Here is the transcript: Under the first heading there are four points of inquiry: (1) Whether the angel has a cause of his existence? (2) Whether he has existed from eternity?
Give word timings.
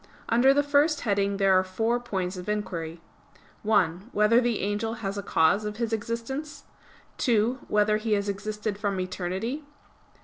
Under 0.29 0.51
the 0.51 0.63
first 0.63 1.01
heading 1.01 1.37
there 1.37 1.53
are 1.59 1.63
four 1.63 1.99
points 1.99 2.35
of 2.35 2.49
inquiry: 2.49 3.01
(1) 3.61 4.09
Whether 4.11 4.41
the 4.41 4.61
angel 4.61 4.95
has 4.95 5.15
a 5.15 5.21
cause 5.21 5.63
of 5.63 5.77
his 5.77 5.93
existence? 5.93 6.63
(2) 7.19 7.59
Whether 7.67 7.97
he 7.97 8.13
has 8.13 8.27
existed 8.27 8.79
from 8.79 8.99
eternity? 8.99 9.63